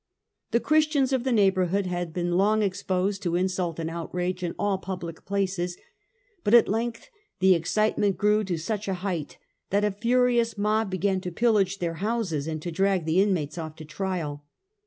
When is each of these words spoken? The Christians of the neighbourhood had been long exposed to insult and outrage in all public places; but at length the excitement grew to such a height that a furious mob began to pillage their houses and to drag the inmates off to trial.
The 0.49 0.59
Christians 0.59 1.13
of 1.13 1.23
the 1.25 1.31
neighbourhood 1.31 1.85
had 1.85 2.11
been 2.11 2.31
long 2.35 2.63
exposed 2.63 3.21
to 3.21 3.35
insult 3.35 3.77
and 3.77 3.87
outrage 3.87 4.41
in 4.41 4.55
all 4.57 4.79
public 4.79 5.25
places; 5.25 5.77
but 6.43 6.55
at 6.55 6.67
length 6.67 7.11
the 7.39 7.53
excitement 7.53 8.17
grew 8.17 8.43
to 8.45 8.57
such 8.57 8.87
a 8.87 8.95
height 9.05 9.37
that 9.69 9.85
a 9.85 9.91
furious 9.91 10.57
mob 10.57 10.89
began 10.89 11.21
to 11.21 11.31
pillage 11.31 11.77
their 11.77 11.93
houses 12.01 12.47
and 12.47 12.63
to 12.63 12.71
drag 12.71 13.05
the 13.05 13.21
inmates 13.21 13.59
off 13.59 13.75
to 13.75 13.85
trial. 13.85 14.43